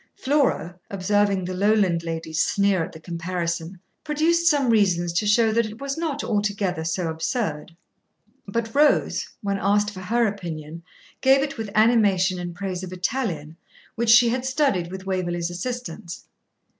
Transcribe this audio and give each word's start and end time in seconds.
Flora, 0.15 0.79
observing 0.89 1.45
the 1.45 1.53
Lowland 1.53 2.01
ladies 2.01 2.43
sneer 2.43 2.83
at 2.83 2.91
the 2.91 2.99
comparison, 2.99 3.79
produced 4.03 4.47
some 4.47 4.71
reasons 4.71 5.13
to 5.13 5.27
show 5.27 5.51
that 5.51 5.67
it 5.67 5.79
was 5.79 5.95
not 5.95 6.23
altogether 6.23 6.83
so 6.83 7.07
absurd; 7.07 7.77
but 8.47 8.73
Rose, 8.73 9.29
when 9.41 9.59
asked 9.59 9.91
for 9.91 10.01
her 10.01 10.25
opinion, 10.25 10.81
gave 11.21 11.43
it 11.43 11.55
with 11.55 11.69
animation 11.75 12.39
in 12.39 12.51
praise 12.55 12.81
of 12.81 12.91
Italian, 12.91 13.55
which 13.93 14.09
she 14.09 14.29
had 14.29 14.43
studied 14.43 14.89
with 14.91 15.05
Waverley's 15.05 15.51
assistance. 15.51 16.25